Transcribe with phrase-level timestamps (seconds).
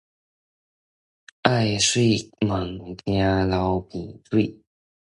[1.43, 4.59] 愛媠毋驚流鼻水